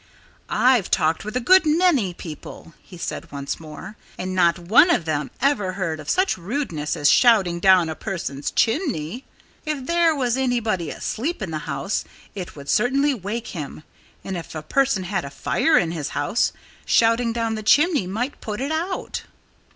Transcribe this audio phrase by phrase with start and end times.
[0.49, 5.05] "I've talked with a good many people," he said once more, "and not one of
[5.05, 9.25] them ever heard of such rudeness as shouting down a person's chimney.
[9.63, 12.03] If there was anybody asleep in the house,
[12.33, 13.83] it would certainly wake him;
[14.23, 16.51] and if a person had a fire in his house,
[16.83, 19.21] shouting down the chimney might put it out."